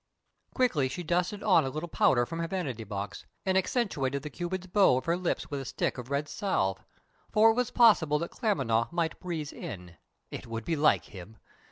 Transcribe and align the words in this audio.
Quickly 0.55 0.89
she 0.89 1.03
dusted 1.03 1.43
on 1.43 1.63
a 1.63 1.69
little 1.69 1.87
powder 1.87 2.25
from 2.25 2.39
her 2.39 2.47
vanity 2.47 2.83
box, 2.83 3.27
and 3.45 3.55
accentuated 3.55 4.23
the 4.23 4.31
cupid's 4.31 4.65
bow 4.65 4.97
of 4.97 5.05
her 5.05 5.15
lips 5.15 5.51
with 5.51 5.59
a 5.61 5.65
stick 5.65 5.99
of 5.99 6.09
red 6.09 6.27
salve, 6.27 6.83
for 7.31 7.51
it 7.51 7.53
was 7.53 7.69
possible 7.69 8.17
that 8.17 8.31
Claremanagh 8.31 8.87
might 8.91 9.19
"breeze 9.19 9.53
in." 9.53 9.97
It 10.31 10.47
would 10.47 10.65
be 10.65 10.75
like 10.75 11.05
him! 11.05 11.37